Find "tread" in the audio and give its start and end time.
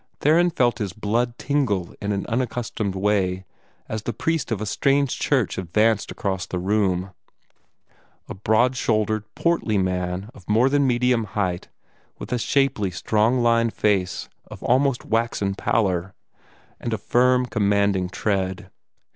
18.09-18.71